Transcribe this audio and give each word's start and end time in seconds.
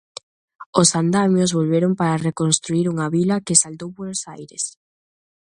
Os 0.81 0.89
andamios 1.01 1.55
volveron 1.59 1.91
para 1.99 2.21
reconstruír 2.27 2.85
unha 2.93 3.07
vila 3.15 3.43
que 3.45 3.59
saltou 3.61 3.89
polos 3.97 4.21
aires. 4.35 4.63